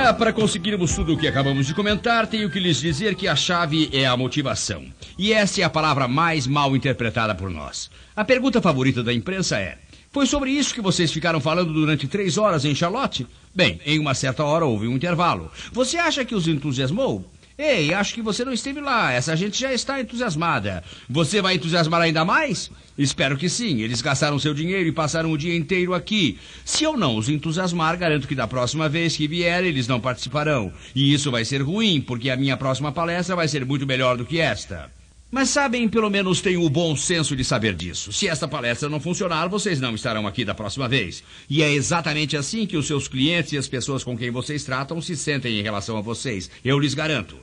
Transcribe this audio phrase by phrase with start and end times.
[0.00, 3.36] Ora, para conseguirmos tudo o que acabamos de comentar, tenho que lhes dizer que a
[3.36, 4.86] chave é a motivação.
[5.18, 7.90] E essa é a palavra mais mal interpretada por nós.
[8.16, 9.76] A pergunta favorita da imprensa é:
[10.10, 13.26] Foi sobre isso que vocês ficaram falando durante três horas em Charlotte?
[13.54, 15.52] Bem, em uma certa hora houve um intervalo.
[15.70, 17.30] Você acha que os entusiasmou?
[17.62, 19.12] Ei, acho que você não esteve lá.
[19.12, 20.82] Essa gente já está entusiasmada.
[21.06, 22.70] Você vai entusiasmar ainda mais?
[22.96, 23.82] Espero que sim.
[23.82, 26.38] Eles gastaram seu dinheiro e passaram o dia inteiro aqui.
[26.64, 30.72] Se eu não os entusiasmar, garanto que da próxima vez que vier, eles não participarão.
[30.94, 34.24] E isso vai ser ruim, porque a minha próxima palestra vai ser muito melhor do
[34.24, 34.90] que esta.
[35.30, 38.10] Mas sabem, pelo menos tenho o bom senso de saber disso.
[38.10, 41.22] Se esta palestra não funcionar, vocês não estarão aqui da próxima vez.
[41.48, 44.98] E é exatamente assim que os seus clientes e as pessoas com quem vocês tratam
[45.00, 46.50] se sentem em relação a vocês.
[46.64, 47.36] Eu lhes garanto.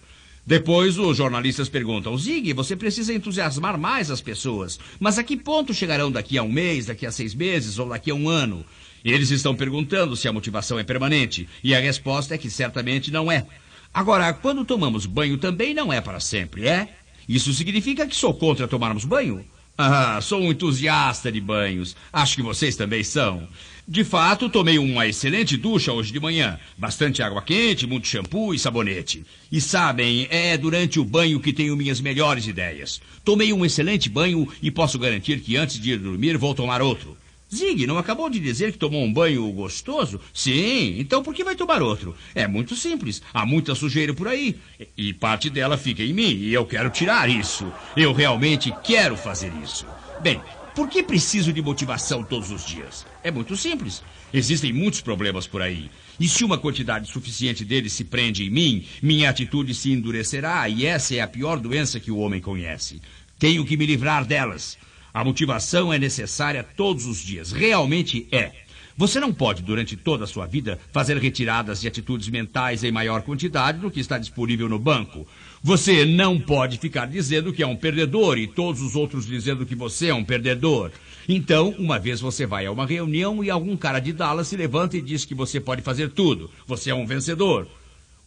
[0.48, 4.80] Depois os jornalistas perguntam: Zig, você precisa entusiasmar mais as pessoas.
[4.98, 8.12] Mas a que ponto chegarão daqui a um mês, daqui a seis meses ou daqui
[8.12, 8.66] a um ano?
[9.04, 11.50] Eles estão perguntando se a motivação é permanente.
[11.62, 13.46] E a resposta é que certamente não é.
[13.94, 16.96] Agora, quando tomamos banho também não é para sempre, é?
[17.28, 19.44] Isso significa que sou contra tomarmos banho?
[19.80, 21.96] Ah, sou um entusiasta de banhos.
[22.12, 23.48] Acho que vocês também são.
[23.88, 26.60] De fato, tomei uma excelente ducha hoje de manhã.
[26.76, 29.24] Bastante água quente, muito shampoo e sabonete.
[29.52, 33.00] E sabem, é durante o banho que tenho minhas melhores ideias.
[33.24, 37.16] Tomei um excelente banho e posso garantir que antes de ir dormir vou tomar outro.
[37.54, 40.20] Zig, não acabou de dizer que tomou um banho gostoso?
[40.34, 42.16] Sim, então por que vai tomar outro?
[42.36, 43.22] É muito simples.
[43.34, 44.58] Há muita sujeira por aí.
[44.98, 47.72] E parte dela fica em mim e eu quero tirar isso.
[47.96, 49.86] Eu realmente quero fazer isso.
[50.22, 50.42] Bem,
[50.76, 53.06] por que preciso de motivação todos os dias?
[53.24, 54.04] É muito simples.
[54.34, 55.90] Existem muitos problemas por aí.
[56.20, 60.86] E se uma quantidade suficiente deles se prende em mim, minha atitude se endurecerá e
[60.86, 63.02] essa é a pior doença que o homem conhece.
[63.40, 64.78] Tenho que me livrar delas.
[65.14, 67.52] A motivação é necessária todos os dias.
[67.52, 68.52] Realmente é.
[69.00, 73.22] Você não pode, durante toda a sua vida, fazer retiradas de atitudes mentais em maior
[73.22, 75.28] quantidade do que está disponível no banco.
[75.62, 79.76] Você não pode ficar dizendo que é um perdedor e todos os outros dizendo que
[79.76, 80.92] você é um perdedor.
[81.30, 84.98] Então, uma vez você vai a uma reunião e algum cara de Dallas se levanta
[84.98, 86.50] e diz que você pode fazer tudo.
[86.66, 87.68] Você é um vencedor.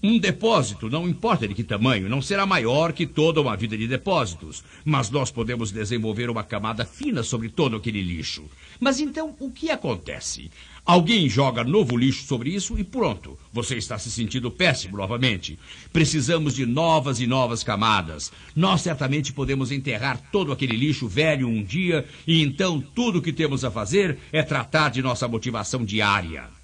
[0.02, 3.86] Um depósito, não importa de que tamanho, não será maior que toda uma vida de
[3.86, 4.64] depósitos.
[4.82, 8.44] Mas nós podemos desenvolver uma camada fina sobre todo aquele lixo.
[8.80, 10.50] Mas então, o que acontece?
[10.86, 13.38] Alguém joga novo lixo sobre isso e pronto.
[13.52, 15.58] Você está se sentindo péssimo novamente.
[15.92, 18.32] Precisamos de novas e novas camadas.
[18.56, 23.34] Nós certamente podemos enterrar todo aquele lixo velho um dia e então tudo o que
[23.34, 26.59] temos a fazer é tratar de nossa motivação diária.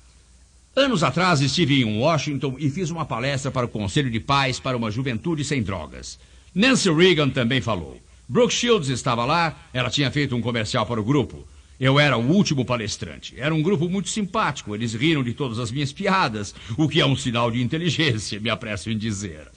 [0.79, 4.77] Anos atrás estive em Washington e fiz uma palestra para o Conselho de Paz para
[4.77, 6.19] uma Juventude Sem Drogas.
[6.55, 7.99] Nancy Reagan também falou.
[8.29, 11.49] Brooke Shields estava lá, ela tinha feito um comercial para o grupo.
[11.81, 13.35] Eu era o último palestrante.
[13.39, 14.75] Era um grupo muito simpático.
[14.75, 18.51] Eles riram de todas as minhas piadas, o que é um sinal de inteligência, me
[18.51, 19.49] apresso em dizer.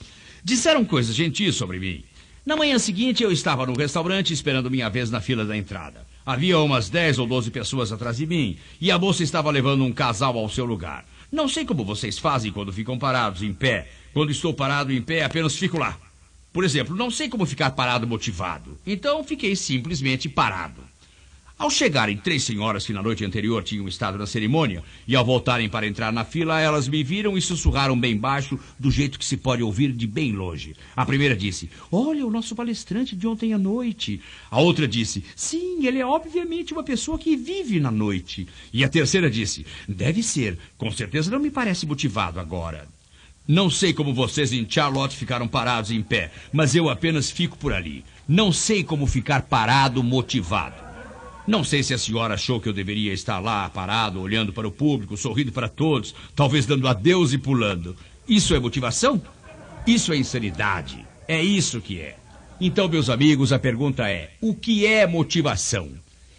[0.42, 2.02] Disseram coisas gentis sobre mim.
[2.50, 6.04] Na manhã seguinte, eu estava no restaurante esperando minha vez na fila da entrada.
[6.26, 9.92] Havia umas 10 ou 12 pessoas atrás de mim e a moça estava levando um
[9.92, 11.06] casal ao seu lugar.
[11.30, 13.88] Não sei como vocês fazem quando ficam parados em pé.
[14.12, 15.96] Quando estou parado em pé, apenas fico lá.
[16.52, 18.76] Por exemplo, não sei como ficar parado motivado.
[18.84, 20.82] Então fiquei simplesmente parado.
[21.60, 25.68] Ao chegarem três senhoras que na noite anterior tinham estado na cerimônia, e ao voltarem
[25.68, 29.36] para entrar na fila, elas me viram e sussurraram bem baixo, do jeito que se
[29.36, 30.74] pode ouvir de bem longe.
[30.96, 34.22] A primeira disse: Olha, o nosso palestrante de ontem à noite.
[34.50, 38.48] A outra disse: Sim, ele é obviamente uma pessoa que vive na noite.
[38.72, 40.58] E a terceira disse: Deve ser.
[40.78, 42.88] Com certeza não me parece motivado agora.
[43.46, 47.74] Não sei como vocês em Charlotte ficaram parados em pé, mas eu apenas fico por
[47.74, 48.02] ali.
[48.26, 50.89] Não sei como ficar parado motivado.
[51.46, 54.72] Não sei se a senhora achou que eu deveria estar lá, parado, olhando para o
[54.72, 57.96] público, sorrindo para todos, talvez dando adeus e pulando.
[58.28, 59.20] Isso é motivação?
[59.86, 61.04] Isso é insanidade.
[61.26, 62.16] É isso que é.
[62.60, 65.90] Então, meus amigos, a pergunta é: o que é motivação?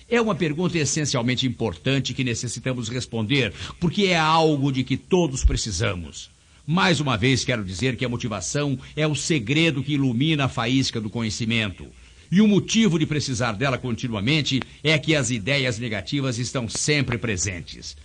[0.08, 6.30] É uma pergunta essencialmente importante que necessitamos responder, porque é algo de que todos precisamos.
[6.68, 11.02] Mais uma vez, quero dizer que a motivação é o segredo que ilumina a faísca
[11.02, 11.88] do conhecimento.
[12.32, 17.98] E o motivo de precisar dela continuamente é que as ideias negativas estão sempre presentes.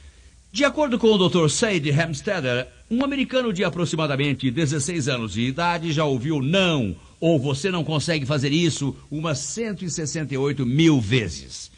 [0.52, 1.48] De acordo com o Dr.
[1.48, 7.70] Said Hemsteder, um americano de aproximadamente 16 anos de idade já ouviu não ou você
[7.70, 11.70] não consegue fazer isso umas 168 mil vezes.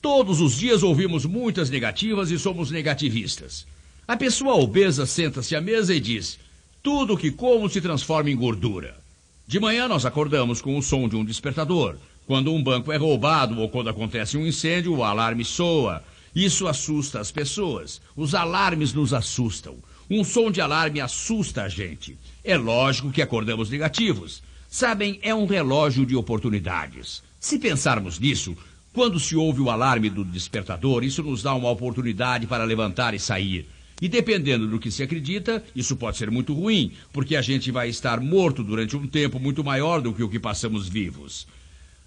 [0.00, 3.66] Todos os dias ouvimos muitas negativas e somos negativistas.
[4.06, 6.38] A pessoa obesa senta-se à mesa e diz:
[6.82, 9.05] Tudo que como se transforma em gordura.
[9.48, 11.96] De manhã nós acordamos com o som de um despertador.
[12.26, 16.02] Quando um banco é roubado ou quando acontece um incêndio, o alarme soa.
[16.34, 18.00] Isso assusta as pessoas.
[18.16, 19.76] Os alarmes nos assustam.
[20.10, 22.18] Um som de alarme assusta a gente.
[22.42, 24.42] É lógico que acordamos negativos.
[24.68, 27.22] Sabem, é um relógio de oportunidades.
[27.38, 28.56] Se pensarmos nisso,
[28.92, 33.20] quando se ouve o alarme do despertador, isso nos dá uma oportunidade para levantar e
[33.20, 33.68] sair.
[34.00, 37.88] E dependendo do que se acredita, isso pode ser muito ruim, porque a gente vai
[37.88, 41.46] estar morto durante um tempo muito maior do que o que passamos vivos.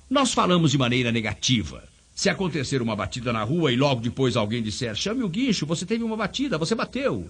[0.09, 1.83] Nós falamos de maneira negativa.
[2.13, 5.85] Se acontecer uma batida na rua e logo depois alguém disser, chame o guincho, você
[5.85, 7.29] teve uma batida, você bateu.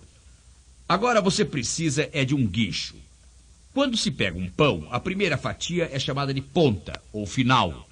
[0.87, 2.95] Agora você precisa é de um guincho.
[3.73, 7.87] Quando se pega um pão, a primeira fatia é chamada de ponta, ou final.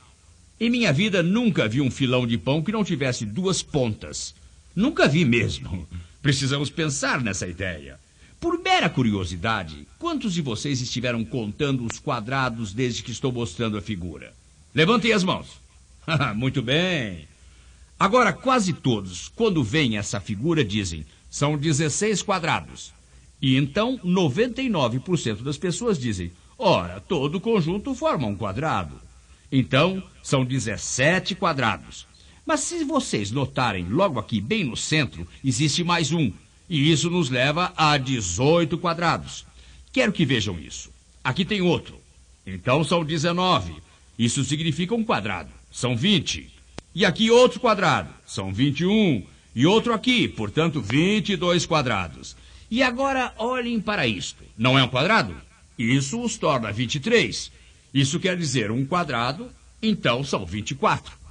[0.60, 4.34] Em minha vida nunca vi um filão de pão que não tivesse duas pontas.
[4.75, 5.88] Nunca vi mesmo.
[6.27, 7.97] Precisamos pensar nessa ideia.
[8.38, 13.81] Por mera curiosidade, quantos de vocês estiveram contando os quadrados desde que estou mostrando a
[13.81, 14.33] figura?
[14.75, 15.47] Levantem as mãos.
[16.35, 17.29] Muito bem.
[17.97, 22.91] Agora, quase todos, quando veem essa figura, dizem: são 16 quadrados.
[23.41, 29.00] E então, 99% das pessoas dizem: ora, todo conjunto forma um quadrado.
[29.50, 32.06] Então, são 17 quadrados.
[32.48, 36.32] Mas se vocês notarem, logo aqui, bem no centro, existe mais um.
[36.70, 39.46] E isso nos leva a 18 quadrados.
[39.92, 40.90] Quero que vejam isso.
[41.22, 42.00] Aqui tem outro.
[42.46, 43.76] Então são 19.
[44.18, 45.50] Isso significa um quadrado.
[45.70, 46.50] São 20.
[46.96, 48.14] E aqui outro quadrado.
[48.26, 49.26] São 21.
[49.54, 52.34] E outro aqui, portanto, 22 quadrados.
[52.72, 54.42] E agora olhem para isto.
[54.58, 55.36] Não é um quadrado?
[55.78, 57.52] Isso os torna 23.
[57.94, 59.50] Isso quer dizer um quadrado,
[59.82, 61.26] então são 24.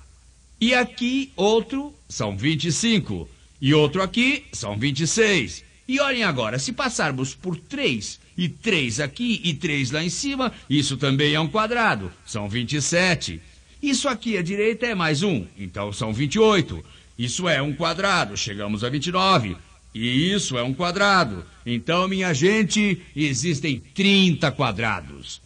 [0.60, 3.28] E aqui outro são 25.
[3.60, 5.64] E outro aqui são 26.
[5.88, 10.52] E olhem agora, se passarmos por 3 e 3 aqui e 3 lá em cima,
[10.68, 12.10] isso também é um quadrado.
[12.24, 13.40] São 27.
[13.82, 16.82] Isso aqui à direita é mais um, então são 28.
[17.18, 19.56] Isso é um quadrado, chegamos a 29.
[19.94, 21.44] E isso é um quadrado.
[21.64, 25.40] Então, minha gente, existem 30 quadrados.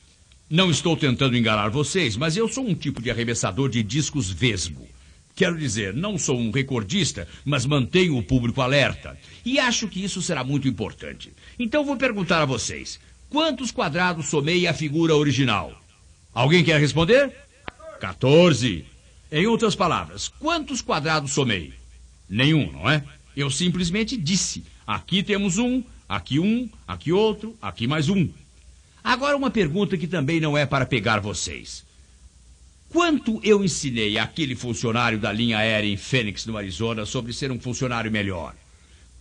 [0.49, 4.89] Não estou tentando enganar vocês, mas eu sou um tipo de arremessador de discos vesgo.
[5.41, 9.19] Quero dizer, não sou um recordista, mas mantenho o público alerta.
[9.43, 11.33] E acho que isso será muito importante.
[11.59, 13.01] Então vou perguntar a vocês:
[13.31, 15.73] quantos quadrados somei a figura original?
[16.35, 17.33] Alguém quer responder?
[17.99, 18.85] 14.
[19.33, 21.73] Em outras palavras, quantos quadrados somei?
[22.29, 23.03] Nenhum, não é?
[23.35, 28.29] Eu simplesmente disse: aqui temos um, aqui um, aqui outro, aqui mais um.
[29.03, 31.83] Agora uma pergunta que também não é para pegar vocês.
[32.91, 37.61] Quanto eu ensinei àquele funcionário da linha aérea em Phoenix, no Arizona, sobre ser um
[37.61, 38.55] funcionário melhor?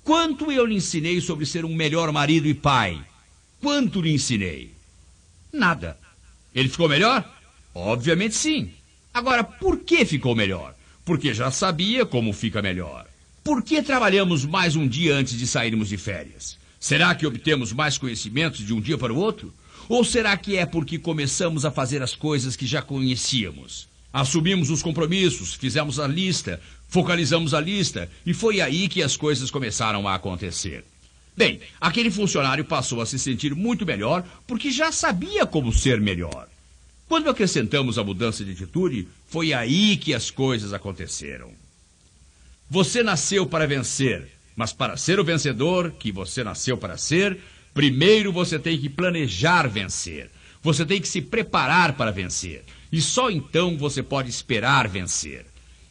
[0.03, 2.99] Quanto eu lhe ensinei sobre ser um melhor marido e pai?
[3.61, 4.73] Quanto lhe ensinei?
[5.53, 5.99] Nada.
[6.53, 7.23] Ele ficou melhor?
[7.75, 8.71] Obviamente sim.
[9.13, 10.75] Agora, por que ficou melhor?
[11.05, 13.05] Porque já sabia como fica melhor.
[13.43, 16.57] Por que trabalhamos mais um dia antes de sairmos de férias?
[16.79, 19.53] Será que obtemos mais conhecimentos de um dia para o outro?
[19.89, 23.89] Ou será que é porque começamos a fazer as coisas que já conhecíamos?
[24.13, 29.49] Assumimos os compromissos, fizemos a lista, focalizamos a lista e foi aí que as coisas
[29.49, 30.85] começaram a acontecer.
[31.35, 36.47] Bem, aquele funcionário passou a se sentir muito melhor porque já sabia como ser melhor.
[37.07, 41.51] Quando acrescentamos a mudança de atitude, foi aí que as coisas aconteceram.
[42.69, 47.39] Você nasceu para vencer, mas para ser o vencedor que você nasceu para ser,
[47.73, 50.29] Primeiro você tem que planejar vencer.
[50.61, 52.63] Você tem que se preparar para vencer.
[52.91, 55.45] E só então você pode esperar vencer.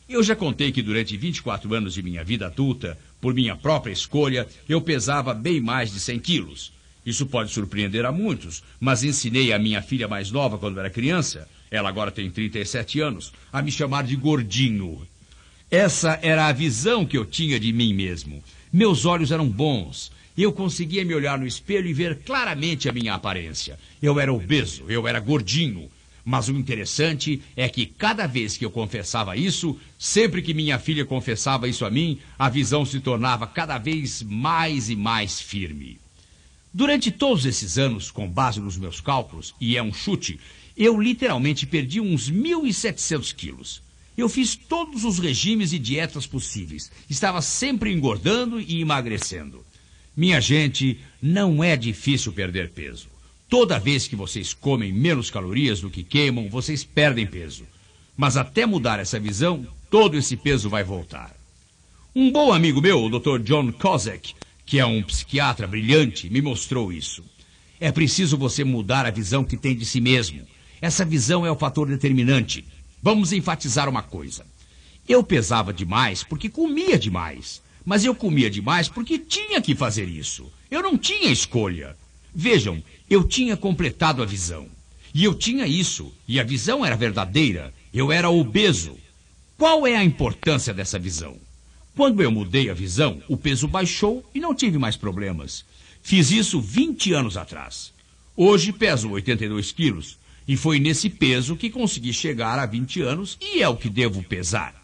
[0.08, 4.46] Eu já contei que durante 24 anos de minha vida adulta, por minha própria escolha,
[4.68, 6.72] eu pesava bem mais de 100 quilos.
[7.04, 11.48] Isso pode surpreender a muitos, mas ensinei a minha filha mais nova quando era criança,
[11.70, 15.06] ela agora tem 37 anos, a me chamar de gordinho.
[15.70, 18.42] Essa era a visão que eu tinha de mim mesmo.
[18.72, 20.10] Meus olhos eram bons,
[20.42, 23.78] eu conseguia me olhar no espelho e ver claramente a minha aparência.
[24.00, 25.90] Eu era obeso, eu era gordinho.
[26.24, 31.04] Mas o interessante é que cada vez que eu confessava isso, sempre que minha filha
[31.04, 35.98] confessava isso a mim, a visão se tornava cada vez mais e mais firme.
[36.72, 40.38] Durante todos esses anos, com base nos meus cálculos, e é um chute,
[40.76, 43.82] eu literalmente perdi uns 1.700 quilos.
[44.16, 46.92] Eu fiz todos os regimes e dietas possíveis.
[47.08, 49.64] Estava sempre engordando e emagrecendo.
[50.18, 53.06] Minha gente, não é difícil perder peso.
[53.48, 57.64] Toda vez que vocês comem menos calorias do que queimam, vocês perdem peso.
[58.16, 61.32] Mas até mudar essa visão, todo esse peso vai voltar.
[62.16, 63.38] Um bom amigo meu, o Dr.
[63.44, 64.34] John Kozak,
[64.66, 67.22] que é um psiquiatra brilhante, me mostrou isso.
[67.78, 70.42] É preciso você mudar a visão que tem de si mesmo.
[70.80, 72.64] Essa visão é o fator determinante.
[73.00, 74.44] Vamos enfatizar uma coisa.
[75.08, 77.62] Eu pesava demais porque comia demais.
[77.88, 80.52] Mas eu comia demais porque tinha que fazer isso.
[80.70, 81.96] Eu não tinha escolha.
[82.34, 84.66] Vejam, eu tinha completado a visão.
[85.14, 87.72] E eu tinha isso, e a visão era verdadeira.
[87.92, 88.94] Eu era obeso.
[89.56, 91.38] Qual é a importância dessa visão?
[91.96, 95.64] Quando eu mudei a visão, o peso baixou e não tive mais problemas.
[96.02, 97.90] Fiz isso 20 anos atrás.
[98.36, 103.62] Hoje peso 82 quilos e foi nesse peso que consegui chegar a 20 anos e
[103.62, 104.74] é o que devo pesar.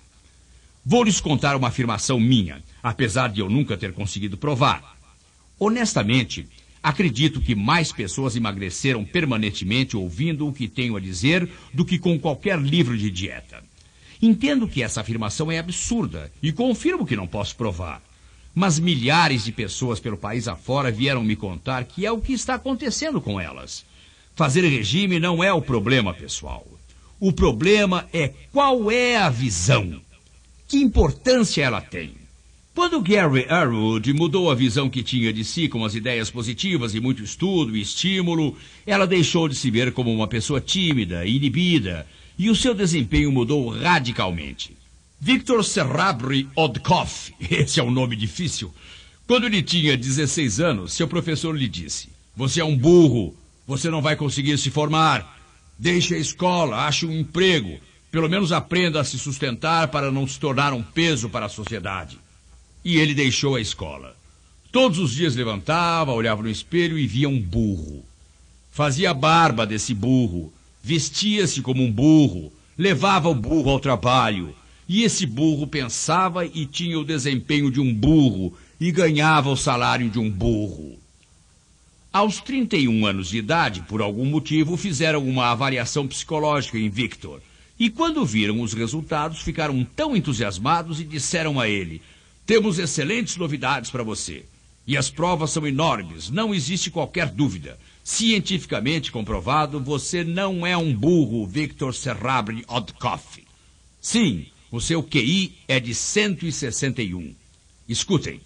[0.83, 4.95] Vou lhes contar uma afirmação minha, apesar de eu nunca ter conseguido provar.
[5.59, 6.47] Honestamente,
[6.83, 12.19] acredito que mais pessoas emagreceram permanentemente ouvindo o que tenho a dizer do que com
[12.19, 13.65] qualquer livro de dieta.
[14.21, 18.03] Entendo que essa afirmação é absurda e confirmo que não posso provar.
[18.55, 22.55] Mas milhares de pessoas pelo país afora vieram me contar que é o que está
[22.55, 23.83] acontecendo com elas.
[24.37, 26.67] Fazer regime não é o problema, pessoal.
[27.19, 30.01] O problema é qual é a visão.
[30.69, 32.24] Que importância ela tem.
[32.75, 36.99] Quando Gary Arwood mudou a visão que tinha de si com as ideias positivas e
[36.99, 42.05] muito estudo e estímulo, ela deixou de se ver como uma pessoa tímida, inibida,
[42.37, 44.77] e o seu desempenho mudou radicalmente.
[45.21, 48.75] Victor Serrabri Odkoff, esse é um nome difícil.
[49.25, 53.37] Quando ele tinha 16 anos, seu professor lhe disse: Você é um burro,
[53.69, 55.39] você não vai conseguir se formar.
[55.79, 57.79] Deixe a escola, ache um emprego.
[58.11, 62.24] Pelo menos aprenda a se sustentar para não se tornar um peso para a sociedade.
[62.85, 64.15] E ele deixou a escola.
[64.71, 68.05] Todos os dias levantava, olhava no espelho e via um burro.
[68.71, 74.55] Fazia barba desse burro, vestia-se como um burro, levava o burro ao trabalho.
[74.89, 80.11] E esse burro pensava e tinha o desempenho de um burro e ganhava o salário
[80.11, 80.99] de um burro.
[82.13, 87.41] Aos 31 anos de idade, por algum motivo, fizeram uma avaliação psicológica em Victor.
[87.79, 92.03] E quando viram os resultados, ficaram tão entusiasmados e disseram a ele:
[92.47, 94.45] Temos excelentes novidades para você.
[94.87, 97.79] E as provas são enormes, não existe qualquer dúvida.
[98.03, 103.43] Cientificamente comprovado, você não é um burro, Victor Serrabre Odkoff.
[103.99, 107.35] Sim, o seu QI é de 161.
[107.89, 108.41] Escutem,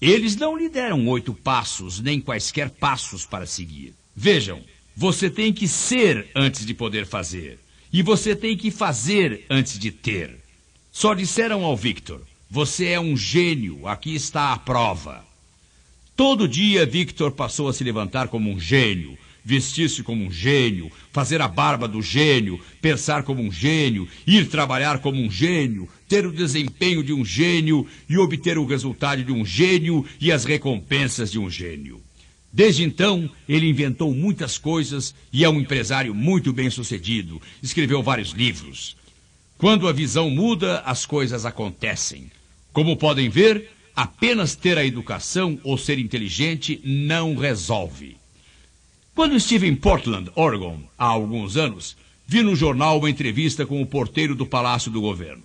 [0.00, 3.94] eles não lhe deram oito passos, nem quaisquer passos para seguir.
[4.16, 4.62] Vejam,
[4.96, 7.58] você tem que ser antes de poder fazer.
[7.92, 10.38] E você tem que fazer antes de ter.
[10.90, 12.20] Só disseram ao Victor:
[12.54, 15.24] Você é um gênio, aqui está a prova.
[16.14, 21.42] Todo dia Victor passou a se levantar como um gênio, vestir-se como um gênio, fazer
[21.42, 26.32] a barba do gênio, pensar como um gênio, ir trabalhar como um gênio, ter o
[26.32, 31.40] desempenho de um gênio e obter o resultado de um gênio e as recompensas de
[31.40, 32.00] um gênio.
[32.52, 37.42] Desde então, ele inventou muitas coisas e é um empresário muito bem sucedido.
[37.60, 38.96] Escreveu vários livros.
[39.58, 42.30] Quando a visão muda, as coisas acontecem.
[42.74, 48.16] Como podem ver, Apenas ter a educação ou ser inteligente não resolve.
[49.14, 53.86] Quando estive em Portland, Oregon, há alguns anos, vi no jornal uma entrevista com o
[53.86, 55.44] porteiro do Palácio do Governo.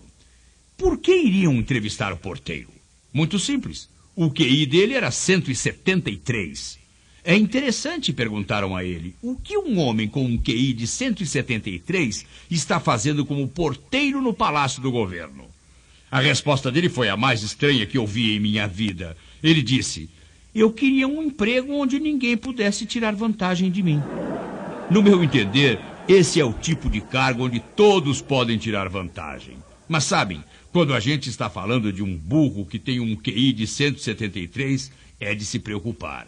[0.75, 2.69] Por que iriam entrevistar o porteiro?
[3.13, 3.87] Muito simples.
[4.15, 6.79] O QI dele era 173.
[7.23, 12.79] É interessante, perguntaram a ele, o que um homem com um QI de 173 está
[12.79, 15.58] fazendo como porteiro no Palácio do Governo?
[16.11, 19.15] A resposta dele foi a mais estranha que eu vi em minha vida.
[19.43, 20.09] Ele disse:
[20.53, 24.01] Eu queria um emprego onde ninguém pudesse tirar vantagem de mim.
[24.89, 29.57] No meu entender, esse é o tipo de cargo onde todos podem tirar vantagem.
[29.87, 33.67] Mas sabem, quando a gente está falando de um burro que tem um QI de
[33.67, 36.27] 173, é de se preocupar.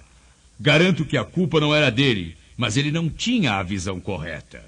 [0.59, 4.63] Garanto que a culpa não era dele, mas ele não tinha a visão correta.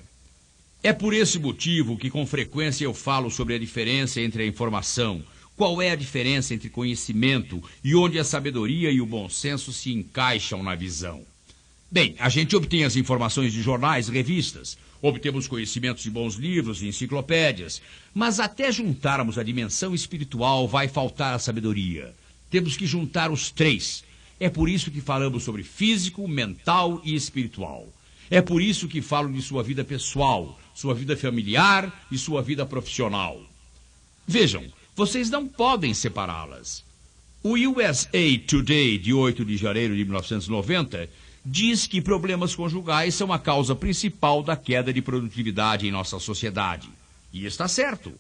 [0.86, 5.24] É por esse motivo que com frequência eu falo sobre a diferença entre a informação,
[5.56, 9.94] qual é a diferença entre conhecimento e onde a sabedoria e o bom senso se
[9.94, 11.24] encaixam na visão.
[11.90, 16.88] Bem, a gente obtém as informações de jornais, revistas, obtemos conhecimentos de bons livros e
[16.88, 17.82] enciclopédias,
[18.14, 22.14] mas até juntarmos a dimensão espiritual vai faltar a sabedoria.
[22.50, 24.04] Temos que juntar os três.
[24.38, 27.88] É por isso que falamos sobre físico, mental e espiritual.
[28.30, 32.66] É por isso que falo de sua vida pessoal, sua vida familiar e sua vida
[32.66, 33.42] profissional.
[34.28, 34.64] Vejam,
[34.96, 36.84] vocês não podem separá-las.
[37.44, 41.10] O USA Today, de 8 de janeiro de 1990,
[41.46, 46.90] diz que problemas conjugais são a causa principal da queda de produtividade em nossa sociedade.
[47.34, 48.14] E está certo.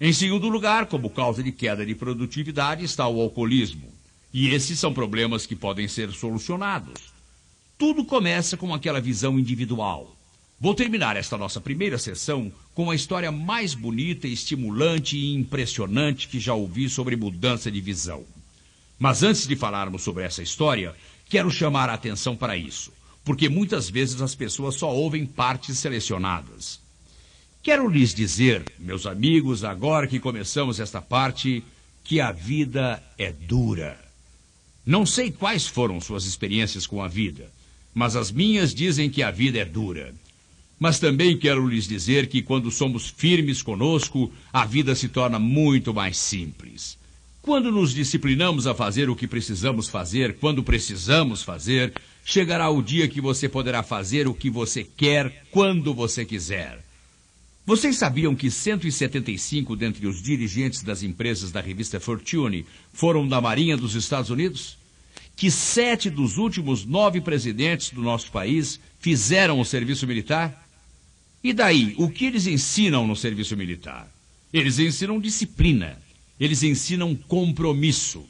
[0.00, 3.92] Em segundo lugar, como causa de queda de produtividade, está o alcoolismo.
[4.32, 7.12] E esses são problemas que podem ser solucionados.
[7.78, 10.13] Tudo começa com aquela visão individual.
[10.64, 16.40] Vou terminar esta nossa primeira sessão com a história mais bonita, estimulante e impressionante que
[16.40, 18.24] já ouvi sobre mudança de visão.
[18.98, 20.96] Mas antes de falarmos sobre essa história,
[21.28, 22.90] quero chamar a atenção para isso,
[23.26, 26.80] porque muitas vezes as pessoas só ouvem partes selecionadas.
[27.62, 31.62] Quero lhes dizer, meus amigos, agora que começamos esta parte,
[32.02, 34.02] que a vida é dura.
[34.86, 37.52] Não sei quais foram suas experiências com a vida,
[37.92, 40.14] mas as minhas dizem que a vida é dura.
[40.78, 45.94] Mas também quero lhes dizer que quando somos firmes conosco, a vida se torna muito
[45.94, 46.98] mais simples.
[47.40, 51.92] Quando nos disciplinamos a fazer o que precisamos fazer, quando precisamos fazer,
[52.24, 56.82] chegará o dia que você poderá fazer o que você quer, quando você quiser.
[57.66, 63.76] Vocês sabiam que 175 dentre os dirigentes das empresas da revista Fortune foram da Marinha
[63.76, 64.76] dos Estados Unidos?
[65.36, 70.63] Que sete dos últimos nove presidentes do nosso país fizeram o serviço militar?
[71.44, 74.10] E daí, o que eles ensinam no serviço militar?
[74.50, 76.00] Eles ensinam disciplina,
[76.40, 78.26] eles ensinam compromisso.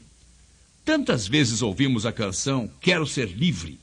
[0.83, 3.79] Tantas vezes ouvimos a canção Quero Ser Livre.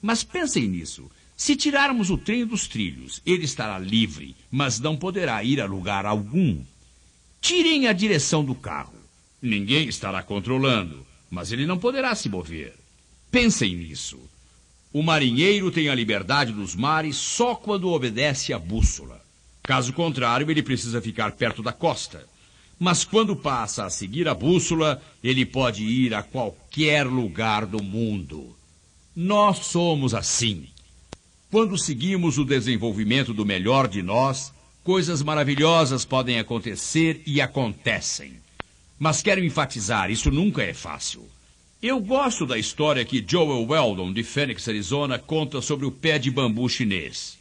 [0.00, 1.10] Mas pensem nisso.
[1.36, 6.06] Se tirarmos o trem dos trilhos, ele estará livre, mas não poderá ir a lugar
[6.06, 6.62] algum.
[7.40, 8.94] Tirem a direção do carro.
[9.42, 12.74] Ninguém estará controlando, mas ele não poderá se mover.
[13.28, 14.20] Pensem nisso.
[14.92, 19.20] O marinheiro tem a liberdade dos mares só quando obedece à bússola.
[19.62, 22.26] Caso contrário, ele precisa ficar perto da costa.
[22.78, 28.56] Mas quando passa a seguir a bússola, ele pode ir a qualquer lugar do mundo.
[29.14, 30.68] Nós somos assim.
[31.50, 34.52] Quando seguimos o desenvolvimento do melhor de nós,
[34.84, 38.34] coisas maravilhosas podem acontecer e acontecem.
[38.98, 41.28] Mas quero enfatizar, isso nunca é fácil.
[41.80, 46.28] Eu gosto da história que Joel Weldon, de Phoenix, Arizona, conta sobre o pé de
[46.28, 47.38] bambu chinês.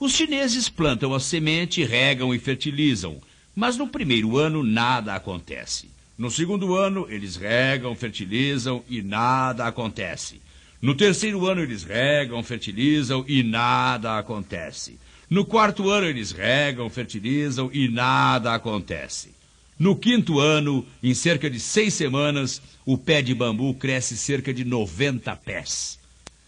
[0.00, 3.20] Os chineses plantam a semente, regam e fertilizam,
[3.54, 5.90] mas no primeiro ano nada acontece.
[6.16, 10.40] No segundo ano, eles regam, fertilizam e nada acontece.
[10.80, 14.98] No terceiro ano eles regam, fertilizam e nada acontece.
[15.28, 19.35] No quarto ano eles regam, fertilizam e nada acontece.
[19.78, 24.64] No quinto ano, em cerca de seis semanas, o pé de bambu cresce cerca de
[24.64, 25.98] 90 pés.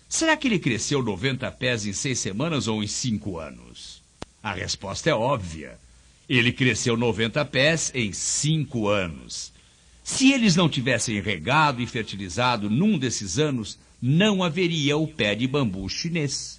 [0.08, 4.02] Será que ele cresceu 90 pés em seis semanas ou em cinco anos?
[4.42, 5.78] A resposta é óbvia.
[6.26, 9.52] Ele cresceu 90 pés em cinco anos.
[10.02, 15.46] Se eles não tivessem regado e fertilizado num desses anos, não haveria o pé de
[15.46, 16.58] bambu chinês.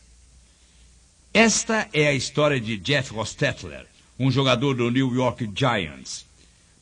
[1.33, 3.87] Esta é a história de Jeff Hostetler,
[4.19, 6.28] um jogador do New York Giants.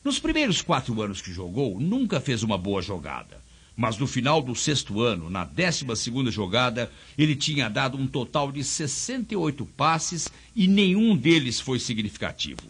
[0.08, 3.44] Nos primeiros quatro anos que jogou, nunca fez uma boa jogada.
[3.76, 8.50] Mas no final do sexto ano, na décima segunda jogada, ele tinha dado um total
[8.50, 12.62] de 68 passes e nenhum deles foi significativo.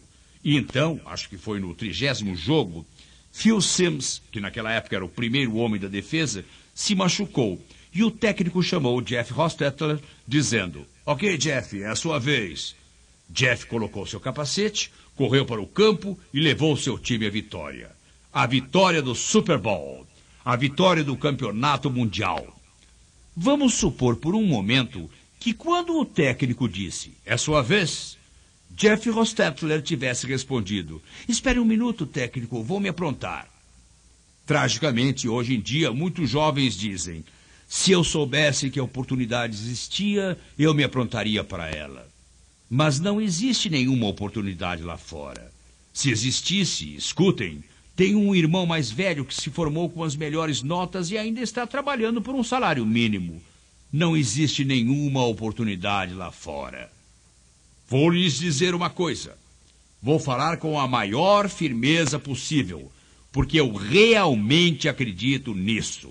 [0.42, 2.84] E então, acho que foi no trigésimo jogo,
[3.30, 8.10] Phil Sims, que naquela época era o primeiro homem da defesa, se machucou e o
[8.10, 12.74] técnico chamou Jeff Hostetler, dizendo: Ok, Jeff, é a sua vez.
[13.30, 17.90] Jeff colocou seu capacete, correu para o campo e levou seu time à vitória.
[18.32, 20.06] A vitória do Super Bowl.
[20.44, 22.56] A vitória do campeonato mundial.
[23.36, 28.16] Vamos supor por um momento que quando o técnico disse: É sua vez,
[28.70, 33.48] Jeff Hostetler tivesse respondido: Espere um minuto, técnico, vou me aprontar.
[34.46, 37.24] Tragicamente, hoje em dia, muitos jovens dizem:
[37.68, 42.08] se eu soubesse que a oportunidade existia, eu me aprontaria para ela.
[42.68, 45.50] Mas não existe nenhuma oportunidade lá fora.
[45.92, 47.64] Se existisse, escutem,
[47.96, 51.66] tem um irmão mais velho que se formou com as melhores notas e ainda está
[51.66, 53.42] trabalhando por um salário mínimo.
[53.92, 56.92] Não existe nenhuma oportunidade lá fora.
[57.88, 59.36] Vou lhes dizer uma coisa.
[60.00, 62.92] Vou falar com a maior firmeza possível,
[63.32, 66.10] porque eu realmente acredito nisso.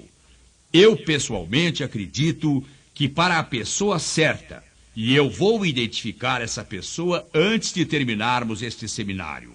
[0.73, 4.63] Eu pessoalmente acredito que para a pessoa certa,
[4.99, 9.53] e eu vou identificar essa pessoa antes de terminarmos este seminário.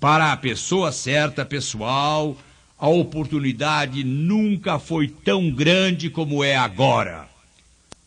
[0.00, 2.36] Para a pessoa certa, pessoal,
[2.76, 7.28] a oportunidade nunca foi tão grande como é agora.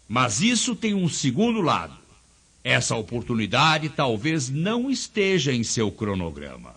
[0.06, 1.96] Mas isso tem um segundo lado.
[2.62, 6.76] Essa oportunidade talvez não esteja em seu cronograma.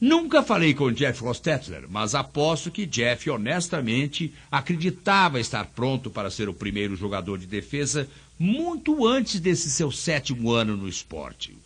[0.00, 6.48] Nunca falei com Jeff Hostetler, mas aposto que Jeff honestamente acreditava estar pronto para ser
[6.48, 11.56] o primeiro jogador de defesa muito antes desse seu sétimo ano no esporte.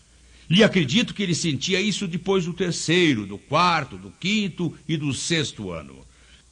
[0.49, 5.15] E acredito que ele sentia isso depois do terceiro, do quarto, do quinto e do
[5.15, 6.05] sexto ano.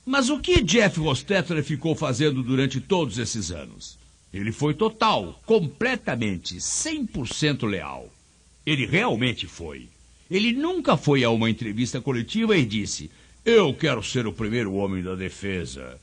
[0.07, 3.98] Mas o que Jeff Hostetler ficou fazendo durante todos esses anos?
[4.33, 8.09] Ele foi total, completamente, 100% leal.
[8.64, 9.88] Ele realmente foi.
[10.31, 13.11] Ele nunca foi a uma entrevista coletiva e disse:
[13.44, 15.98] Eu quero ser o primeiro homem da defesa.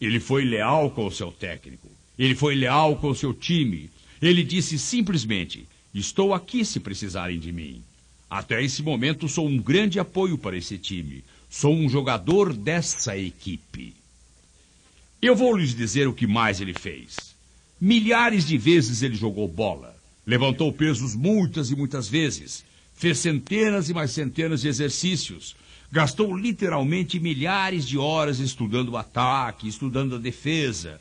[0.00, 1.90] Ele foi leal com o seu técnico.
[2.18, 3.90] Ele foi leal com seu time.
[4.20, 7.82] Ele disse simplesmente: Estou aqui se precisarem de mim.
[8.30, 11.24] Até esse momento sou um grande apoio para esse time.
[11.48, 13.94] Sou um jogador dessa equipe.
[15.22, 17.34] Eu vou lhes dizer o que mais ele fez.
[17.80, 19.96] Milhares de vezes ele jogou bola.
[20.26, 22.64] Levantou pesos muitas e muitas vezes.
[22.94, 25.54] Fez centenas e mais centenas de exercícios.
[25.92, 31.00] Gastou literalmente milhares de horas estudando o ataque, estudando a defesa.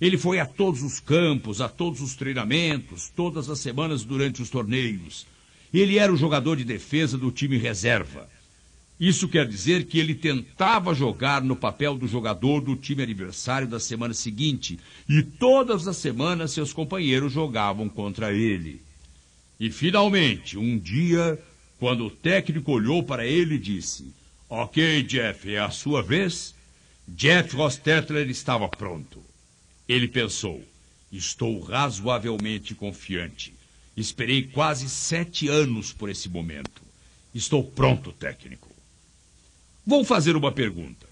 [0.00, 4.48] Ele foi a todos os campos, a todos os treinamentos, todas as semanas durante os
[4.48, 5.26] torneios.
[5.72, 8.28] Ele era o jogador de defesa do time reserva.
[8.98, 13.80] Isso quer dizer que ele tentava jogar no papel do jogador do time adversário da
[13.80, 18.82] semana seguinte, e todas as semanas seus companheiros jogavam contra ele.
[19.58, 21.38] E finalmente, um dia,
[21.78, 24.12] quando o técnico olhou para ele e disse:
[24.48, 26.54] Ok, Jeff, é a sua vez?
[27.08, 29.29] Jeff Rostetler estava pronto.
[29.90, 30.62] Ele pensou:
[31.10, 33.52] Estou razoavelmente confiante.
[33.96, 36.80] Esperei quase sete anos por esse momento.
[37.34, 38.70] Estou pronto, técnico.
[39.84, 41.08] Vou fazer uma pergunta.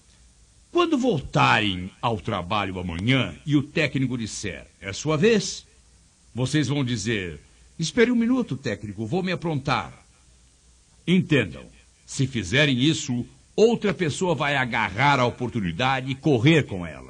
[0.71, 5.65] Quando voltarem ao trabalho amanhã e o técnico disser, é sua vez,
[6.33, 7.37] vocês vão dizer,
[7.77, 9.91] espere um minuto, técnico, vou me aprontar.
[11.05, 11.65] Entendam,
[12.05, 13.25] se fizerem isso,
[13.57, 17.08] outra pessoa vai agarrar a oportunidade e correr com ela.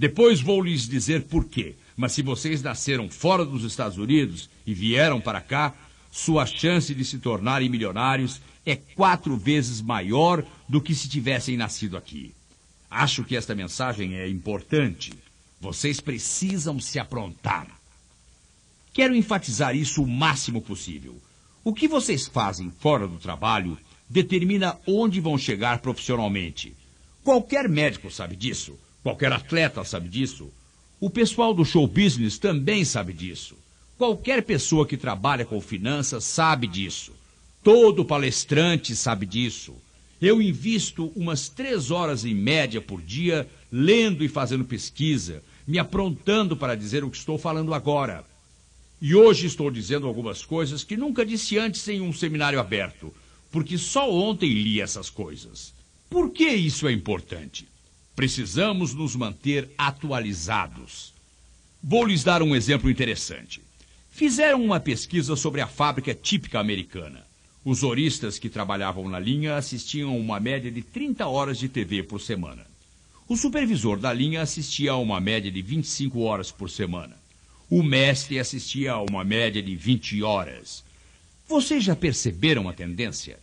[0.00, 1.74] Depois vou lhes dizer por quê.
[1.94, 5.74] Mas se vocês nasceram fora dos Estados Unidos e vieram para cá,
[6.10, 11.98] sua chance de se tornarem milionários é quatro vezes maior do que se tivessem nascido
[11.98, 12.32] aqui.
[12.90, 15.12] Acho que esta mensagem é importante.
[15.60, 17.66] Vocês precisam se aprontar.
[18.94, 21.14] Quero enfatizar isso o máximo possível.
[21.62, 23.76] O que vocês fazem fora do trabalho
[24.08, 26.74] determina onde vão chegar profissionalmente.
[27.22, 28.78] Qualquer médico sabe disso.
[29.02, 30.50] Qualquer atleta sabe disso.
[31.00, 33.56] O pessoal do show business também sabe disso.
[33.96, 37.12] Qualquer pessoa que trabalha com finanças sabe disso.
[37.62, 39.74] Todo palestrante sabe disso.
[40.20, 46.56] Eu invisto umas três horas em média por dia lendo e fazendo pesquisa, me aprontando
[46.56, 48.24] para dizer o que estou falando agora.
[49.00, 53.14] E hoje estou dizendo algumas coisas que nunca disse antes em um seminário aberto,
[53.50, 55.72] porque só ontem li essas coisas.
[56.10, 57.66] Por que isso é importante?
[58.20, 61.14] Precisamos nos manter atualizados.
[61.82, 63.62] Vou lhes dar um exemplo interessante.
[64.10, 67.24] Fizeram uma pesquisa sobre a fábrica típica americana.
[67.64, 72.20] Os horistas que trabalhavam na linha assistiam uma média de 30 horas de TV por
[72.20, 72.66] semana.
[73.26, 77.16] O supervisor da linha assistia a uma média de 25 horas por semana.
[77.70, 80.84] O mestre assistia a uma média de 20 horas.
[81.48, 83.38] Vocês já perceberam a tendência?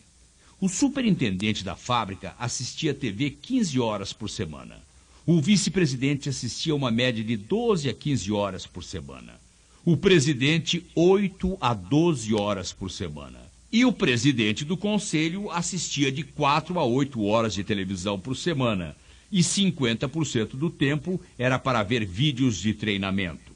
[0.59, 4.81] O superintendente da fábrica assistia TV 15 horas por semana.
[5.23, 9.39] O vice-presidente assistia uma média de 12 a 15 horas por semana.
[9.85, 13.39] O presidente, 8 a 12 horas por semana.
[13.71, 18.95] E o presidente do conselho assistia de 4 a 8 horas de televisão por semana.
[19.31, 23.51] E 50% do tempo era para ver vídeos de treinamento.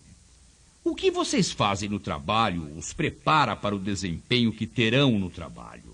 [0.84, 5.91] O que vocês fazem no trabalho os prepara para o desempenho que terão no trabalho.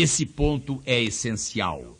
[0.00, 1.98] Esse ponto é essencial.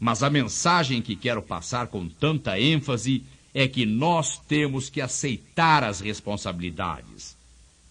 [0.00, 5.84] Mas a mensagem que quero passar com tanta ênfase é que nós temos que aceitar
[5.84, 7.36] as responsabilidades.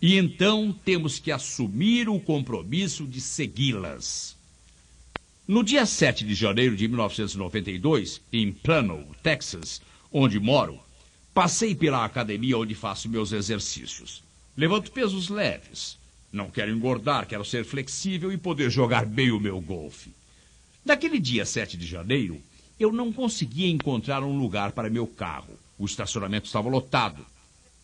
[0.01, 4.35] E então temos que assumir o compromisso de segui-las.
[5.47, 10.79] No dia 7 de janeiro de 1992, em Plano, Texas, onde moro,
[11.31, 14.23] passei pela academia onde faço meus exercícios.
[14.57, 15.99] Levanto pesos leves,
[16.33, 20.11] não quero engordar, quero ser flexível e poder jogar bem o meu golfe.
[20.83, 22.41] Naquele dia 7 de janeiro,
[22.79, 25.53] eu não conseguia encontrar um lugar para meu carro.
[25.77, 27.23] O estacionamento estava lotado.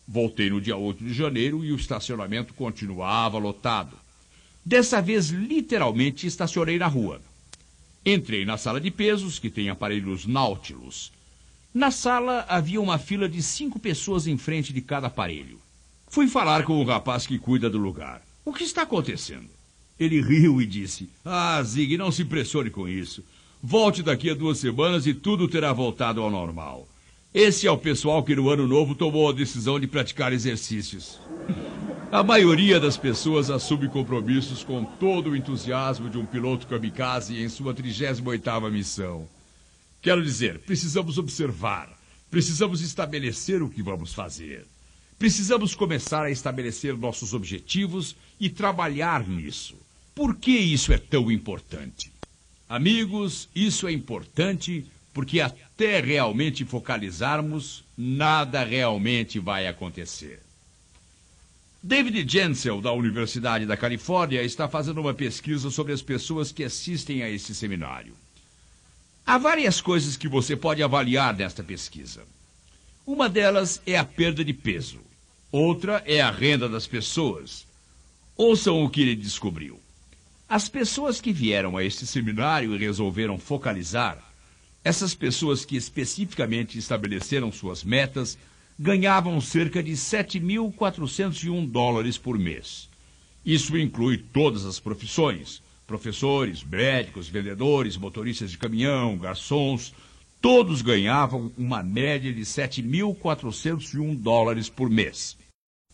[0.06, 3.96] Voltei no dia 8 de janeiro e o estacionamento continuava lotado.
[4.64, 7.22] Dessa vez, literalmente, estacionei na rua.
[8.04, 11.12] Entrei na sala de pesos, que tem aparelhos Nautilus.
[11.72, 15.60] Na sala havia uma fila de cinco pessoas em frente de cada aparelho.
[16.08, 18.20] Fui falar com o rapaz que cuida do lugar.
[18.50, 19.48] O que está acontecendo?
[19.96, 23.24] Ele riu e disse: Ah, Zig, não se impressione com isso.
[23.62, 26.88] Volte daqui a duas semanas e tudo terá voltado ao normal.
[27.32, 31.20] Esse é o pessoal que no ano novo tomou a decisão de praticar exercícios.
[32.10, 37.48] A maioria das pessoas assume compromissos com todo o entusiasmo de um piloto kamikaze em
[37.48, 39.28] sua 38ª missão.
[40.02, 41.88] Quero dizer, precisamos observar,
[42.28, 44.66] precisamos estabelecer o que vamos fazer.
[45.20, 49.76] Precisamos começar a estabelecer nossos objetivos e trabalhar nisso.
[50.14, 52.10] Por que isso é tão importante?
[52.66, 60.40] Amigos, isso é importante porque até realmente focalizarmos, nada realmente vai acontecer.
[61.82, 67.22] David Jensel, da Universidade da Califórnia, está fazendo uma pesquisa sobre as pessoas que assistem
[67.22, 68.14] a esse seminário.
[69.26, 72.22] Há várias coisas que você pode avaliar nesta pesquisa.
[73.06, 75.09] Uma delas é a perda de peso.
[75.52, 77.66] Outra é a renda das pessoas.
[78.36, 79.80] Ouçam o que ele descobriu.
[80.48, 84.18] As pessoas que vieram a este seminário e resolveram focalizar,
[84.84, 88.38] essas pessoas que especificamente estabeleceram suas metas,
[88.78, 92.88] ganhavam cerca de 7.401 dólares por mês.
[93.44, 99.92] Isso inclui todas as profissões: professores, médicos, vendedores, motoristas de caminhão, garçons.
[100.40, 105.39] Todos ganhavam uma média de 7.401 dólares por mês.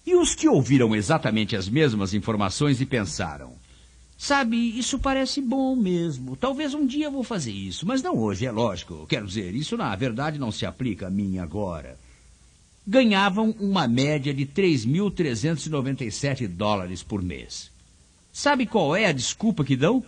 [0.06, 3.54] E os que ouviram exatamente as mesmas informações e pensaram:
[4.16, 6.36] Sabe, isso parece bom mesmo.
[6.36, 9.04] Talvez um dia vou fazer isso, mas não hoje, é lógico.
[9.08, 11.98] Quero dizer, isso na verdade não se aplica a mim agora.
[12.86, 17.72] Ganhavam uma média de 3.397 dólares por mês.
[18.32, 20.04] Sabe qual é a desculpa que dão?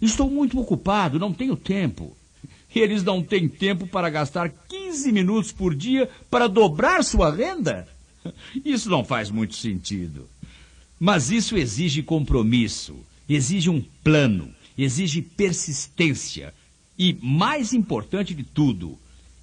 [0.00, 2.16] Estou muito ocupado, não tenho tempo.
[2.74, 7.88] Eles não têm tempo para gastar 15 minutos por dia para dobrar sua renda?
[8.64, 10.28] Isso não faz muito sentido.
[10.98, 12.96] Mas isso exige compromisso
[13.28, 16.52] exige um plano, exige persistência
[16.98, 18.98] e, mais importante de tudo,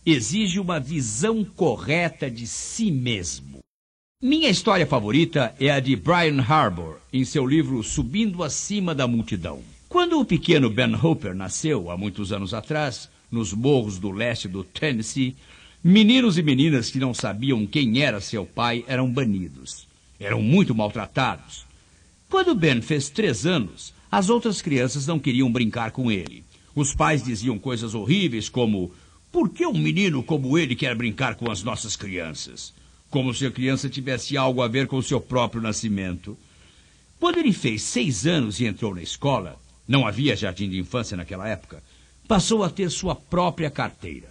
[0.06, 3.60] exige uma visão correta de si mesmo.
[4.22, 9.62] Minha história favorita é a de Brian Harbour, em seu livro Subindo Acima da Multidão.
[9.90, 14.64] Quando o pequeno Ben Hooper nasceu, há muitos anos atrás, nos morros do leste do
[14.64, 15.36] Tennessee,
[15.84, 19.88] meninos e meninas que não sabiam quem era seu pai eram banidos.
[20.20, 21.66] Eram muito maltratados.
[22.30, 26.44] Quando Ben fez três anos, as outras crianças não queriam brincar com ele.
[26.76, 28.92] Os pais diziam coisas horríveis como:
[29.32, 32.74] Por que um menino como ele quer brincar com as nossas crianças?
[33.10, 36.38] Como se a criança tivesse algo a ver com o seu próprio nascimento.
[37.20, 41.48] Quando ele fez seis anos e entrou na escola, não havia jardim de infância naquela
[41.48, 41.84] época,
[42.28, 44.31] passou a ter sua própria carteira.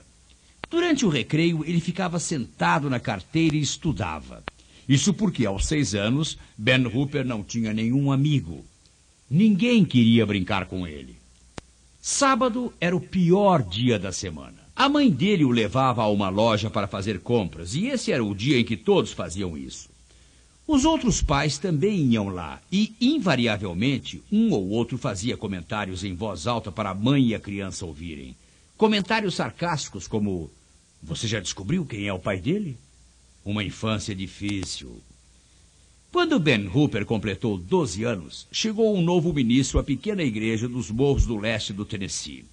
[0.70, 4.44] Durante o recreio, ele ficava sentado na carteira e estudava.
[4.88, 8.64] Isso porque, aos seis anos, Ben Hooper não tinha nenhum amigo.
[9.28, 11.16] Ninguém queria brincar com ele.
[12.00, 14.60] Sábado era o pior dia da semana.
[14.74, 18.34] A mãe dele o levava a uma loja para fazer compras, e esse era o
[18.34, 19.90] dia em que todos faziam isso.
[20.66, 26.46] Os outros pais também iam lá, e, invariavelmente, um ou outro fazia comentários em voz
[26.46, 28.36] alta para a mãe e a criança ouvirem.
[28.76, 30.50] Comentários sarcásticos como:
[31.02, 32.76] Você já descobriu quem é o pai dele?
[33.44, 35.00] Uma infância difícil.
[36.12, 41.24] Quando Ben Hooper completou 12 anos, chegou um novo ministro à pequena igreja dos morros
[41.24, 42.44] do leste do Tennessee.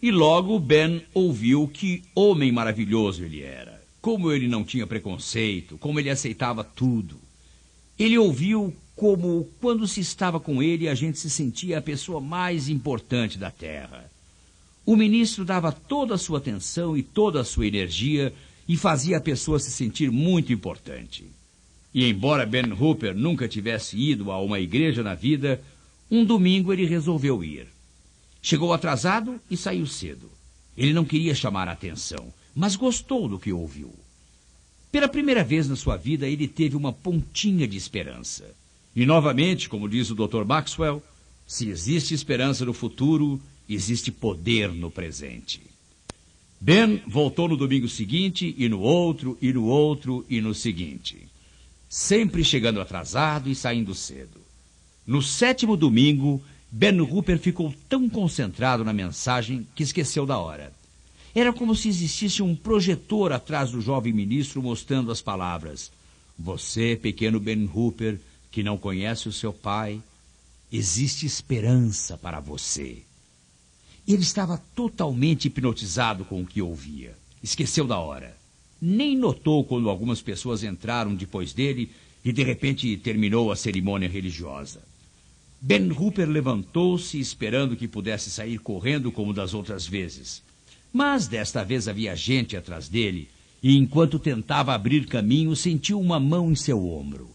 [0.00, 3.82] E logo Ben ouviu que homem maravilhoso ele era.
[4.00, 7.20] Como ele não tinha preconceito, como ele aceitava tudo.
[7.98, 12.68] Ele ouviu como, quando se estava com ele, a gente se sentia a pessoa mais
[12.68, 14.10] importante da terra.
[14.90, 18.34] O ministro dava toda a sua atenção e toda a sua energia
[18.68, 21.26] e fazia a pessoa se sentir muito importante.
[21.94, 25.62] E embora Ben Hooper nunca tivesse ido a uma igreja na vida,
[26.10, 27.68] um domingo ele resolveu ir.
[28.42, 30.28] Chegou atrasado e saiu cedo.
[30.76, 33.94] Ele não queria chamar a atenção, mas gostou do que ouviu.
[34.90, 38.44] Pela primeira vez na sua vida, ele teve uma pontinha de esperança.
[38.96, 40.44] E novamente, como diz o Dr.
[40.44, 41.00] Maxwell,
[41.46, 43.40] se existe esperança no futuro,
[43.74, 45.60] existe poder no presente.
[46.60, 51.26] Ben voltou no domingo seguinte, e no outro, e no outro, e no seguinte.
[51.88, 54.40] Sempre chegando atrasado e saindo cedo.
[55.06, 60.72] No sétimo domingo, Ben Hooper ficou tão concentrado na mensagem que esqueceu da hora.
[61.34, 65.90] Era como se existisse um projetor atrás do jovem ministro mostrando as palavras:
[66.38, 70.00] Você, pequeno Ben Hooper, que não conhece o seu pai,
[70.70, 73.02] existe esperança para você.
[74.12, 77.16] Ele estava totalmente hipnotizado com o que ouvia.
[77.42, 78.36] Esqueceu da hora.
[78.80, 81.90] Nem notou quando algumas pessoas entraram depois dele
[82.24, 84.80] e de repente terminou a cerimônia religiosa.
[85.60, 90.42] Ben Hooper levantou-se esperando que pudesse sair correndo como das outras vezes.
[90.92, 93.28] Mas desta vez havia gente atrás dele
[93.62, 97.30] e enquanto tentava abrir caminho sentiu uma mão em seu ombro.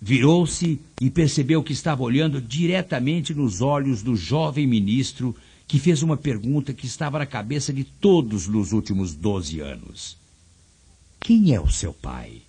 [0.00, 5.34] Virou-se e percebeu que estava olhando diretamente nos olhos do jovem ministro
[5.66, 10.16] que fez uma pergunta que estava na cabeça de todos nos últimos doze anos:
[11.20, 12.42] Quem é o seu pai?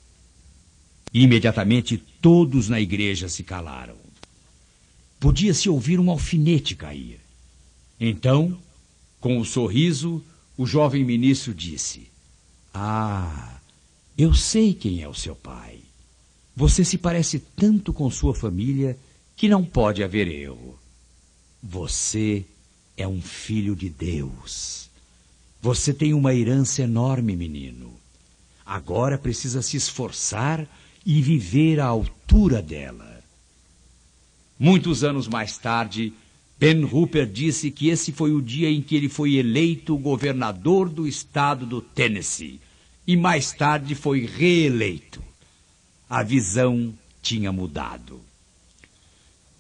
[1.13, 3.95] Imediatamente todos na igreja se calaram.
[5.19, 7.19] Podia-se ouvir um alfinete cair.
[7.99, 8.58] Então,
[9.19, 10.23] com o um sorriso,
[10.56, 12.08] o jovem ministro disse:
[12.73, 13.60] Ah,
[14.17, 15.80] eu sei quem é o seu pai.
[16.56, 18.97] Você se parece tanto com sua família
[19.36, 20.77] que não pode haver erro.
[21.62, 22.45] Você
[22.97, 24.89] é um filho de Deus.
[25.62, 27.93] Você tem uma herança enorme, menino.
[28.65, 30.67] Agora precisa se esforçar
[31.05, 33.23] e viver à altura dela.
[34.60, 36.12] Muitos anos mais tarde,
[36.60, 41.07] Ben Hooper disse que esse foi o dia em que ele foi eleito governador do
[41.07, 42.60] estado do Tennessee
[43.05, 45.23] e mais tarde foi reeleito.
[46.10, 48.19] A visão tinha mudado.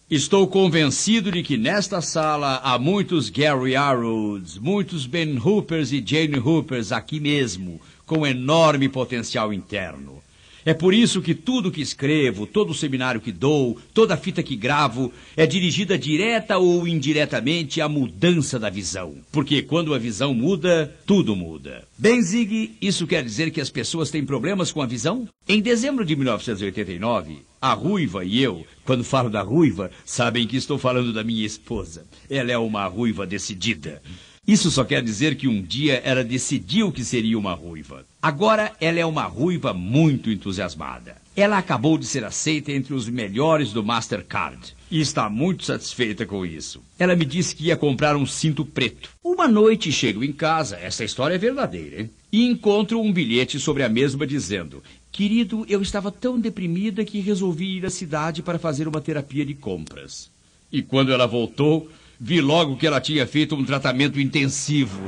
[0.09, 6.39] Estou convencido de que nesta sala há muitos Gary Arrowds, muitos Ben Hoopers e Jane
[6.39, 10.23] Hoopers aqui mesmo, com enorme potencial interno.
[10.67, 15.13] É por isso que tudo que escrevo, todo seminário que dou, toda fita que gravo,
[15.37, 19.15] é dirigida direta ou indiretamente à mudança da visão.
[19.31, 21.87] Porque quando a visão muda, tudo muda.
[21.97, 25.25] Bem, Zig, isso quer dizer que as pessoas têm problemas com a visão?
[25.47, 30.77] Em dezembro de 1989, a Ruiva e eu, quando falo da Ruiva, sabem que estou
[30.77, 32.05] falando da minha esposa.
[32.29, 34.01] Ela é uma ruiva decidida.
[34.47, 38.05] Isso só quer dizer que um dia ela decidiu que seria uma ruiva.
[38.21, 41.17] Agora ela é uma ruiva muito entusiasmada.
[41.35, 46.45] Ela acabou de ser aceita entre os melhores do Mastercard e está muito satisfeita com
[46.45, 46.81] isso.
[46.97, 49.09] Ela me disse que ia comprar um cinto preto.
[49.21, 52.09] Uma noite chego em casa, essa história é verdadeira, hein?
[52.31, 54.81] e encontro um bilhete sobre a mesma dizendo:
[55.11, 59.53] Querido, eu estava tão deprimida que resolvi ir à cidade para fazer uma terapia de
[59.53, 60.31] compras.
[60.71, 64.99] E quando ela voltou, Vi logo que ela tinha feito um tratamento intensivo.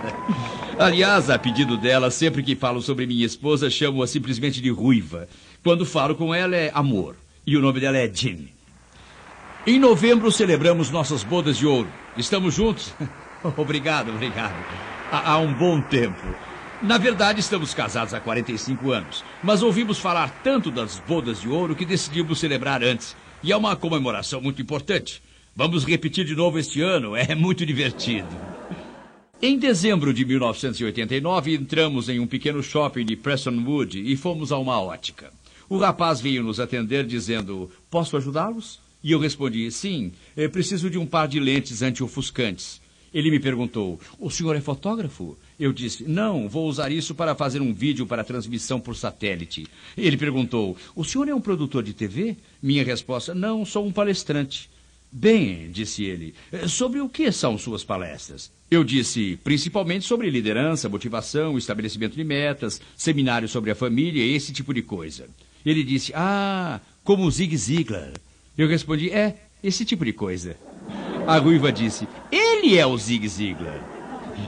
[0.78, 5.28] Aliás, a pedido dela, sempre que falo sobre minha esposa, chamo-a simplesmente de Ruiva.
[5.62, 7.16] Quando falo com ela é amor.
[7.46, 8.38] E o nome dela é Jean.
[9.66, 11.88] Em novembro celebramos nossas bodas de ouro.
[12.16, 12.94] Estamos juntos?
[13.56, 14.54] obrigado, obrigado.
[15.12, 16.22] Há, há um bom tempo.
[16.80, 21.74] Na verdade, estamos casados há 45 anos, mas ouvimos falar tanto das bodas de ouro
[21.74, 23.16] que decidimos celebrar antes.
[23.42, 25.20] E é uma comemoração muito importante.
[25.60, 28.28] Vamos repetir de novo este ano, é muito divertido.
[29.42, 34.80] Em dezembro de 1989, entramos em um pequeno shopping de Prestonwood e fomos a uma
[34.80, 35.32] ótica.
[35.68, 38.78] O rapaz veio nos atender dizendo: Posso ajudá-los?
[39.02, 40.12] E eu respondi: Sim,
[40.52, 42.80] preciso de um par de lentes anti-ofuscantes.
[43.12, 45.36] Ele me perguntou: O senhor é fotógrafo?
[45.58, 49.66] Eu disse: Não, vou usar isso para fazer um vídeo para transmissão por satélite.
[49.96, 52.36] Ele perguntou: O senhor é um produtor de TV?
[52.62, 54.70] Minha resposta: Não, sou um palestrante.
[55.10, 56.34] Bem, disse ele,
[56.68, 58.50] sobre o que são suas palestras?
[58.70, 64.74] Eu disse, principalmente sobre liderança, motivação, estabelecimento de metas, seminários sobre a família, esse tipo
[64.74, 65.26] de coisa.
[65.64, 68.12] Ele disse, ah, como o Zig Ziglar.
[68.56, 70.56] Eu respondi, é, esse tipo de coisa.
[71.26, 73.82] A ruiva disse, ele é o Zig Ziglar.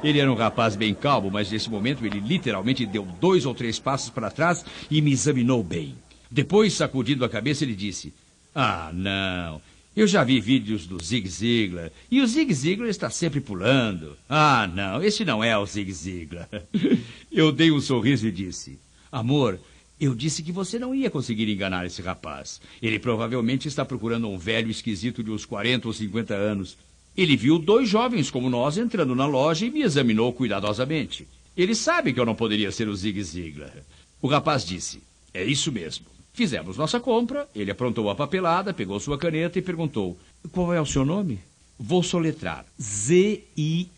[0.05, 3.79] Ele era um rapaz bem calmo, mas nesse momento ele literalmente deu dois ou três
[3.79, 5.94] passos para trás e me examinou bem.
[6.31, 8.14] Depois, sacudindo a cabeça, ele disse:
[8.55, 9.61] Ah, não,
[9.96, 14.16] eu já vi vídeos do Zig Ziglar e o Zig Ziglar está sempre pulando.
[14.29, 16.48] Ah, não, esse não é o Zig Ziglar.
[17.31, 18.79] Eu dei um sorriso e disse:
[19.11, 19.59] Amor,
[20.00, 22.61] eu disse que você não ia conseguir enganar esse rapaz.
[22.83, 26.76] Ele provavelmente está procurando um velho esquisito de uns 40 ou 50 anos.
[27.16, 31.29] Ele viu dois jovens como nós entrando na loja e me examinou cuidadosamente.
[31.57, 33.74] Ele sabe que eu não poderia ser o Zig Ziglar.
[34.22, 35.03] O rapaz disse:
[35.35, 36.07] É isso mesmo.
[36.40, 40.16] Fizemos nossa compra, ele aprontou a papelada, pegou sua caneta e perguntou:
[40.50, 41.38] Qual é o seu nome?
[41.79, 43.90] Vou soletrar: Z-I-G-L-A-R.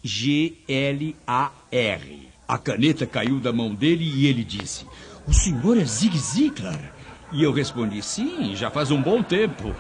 [2.49, 4.85] A caneta caiu da mão dele e ele disse:
[5.25, 6.93] O senhor é Zig Ziglar?
[7.31, 9.73] E eu respondi: Sim, já faz um bom tempo.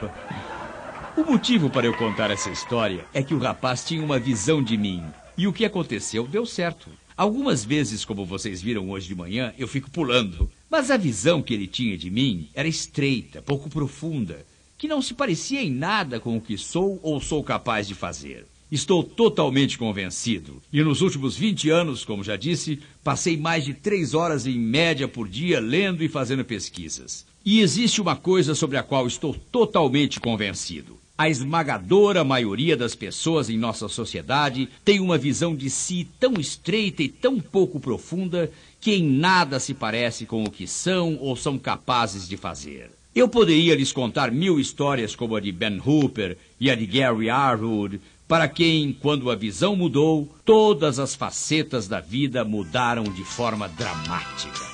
[1.16, 4.78] O motivo para eu contar essa história é que o rapaz tinha uma visão de
[4.78, 5.02] mim.
[5.36, 6.88] E o que aconteceu deu certo.
[7.16, 10.48] Algumas vezes, como vocês viram hoje de manhã, eu fico pulando.
[10.72, 14.42] Mas a visão que ele tinha de mim era estreita, pouco profunda,
[14.78, 18.46] que não se parecia em nada com o que sou ou sou capaz de fazer.
[18.70, 20.62] Estou totalmente convencido.
[20.72, 25.06] E nos últimos 20 anos, como já disse, passei mais de três horas em média
[25.06, 27.26] por dia lendo e fazendo pesquisas.
[27.44, 31.01] E existe uma coisa sobre a qual estou totalmente convencido.
[31.22, 37.00] A esmagadora maioria das pessoas em nossa sociedade tem uma visão de si tão estreita
[37.00, 38.50] e tão pouco profunda
[38.80, 42.90] que em nada se parece com o que são ou são capazes de fazer.
[43.14, 47.30] Eu poderia lhes contar mil histórias como a de Ben Hooper e a de Gary
[47.30, 53.68] Arwood, para quem, quando a visão mudou, todas as facetas da vida mudaram de forma
[53.68, 54.71] dramática.